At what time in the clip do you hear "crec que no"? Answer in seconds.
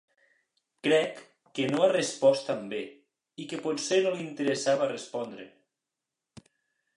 0.85-1.83